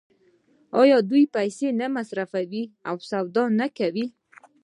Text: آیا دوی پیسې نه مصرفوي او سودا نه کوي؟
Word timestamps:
آیا 0.81 0.97
دوی 1.09 1.23
پیسې 1.35 1.67
نه 1.79 1.87
مصرفوي 1.97 2.63
او 2.89 2.95
سودا 3.09 3.43
نه 3.59 3.67
کوي؟ 3.77 4.05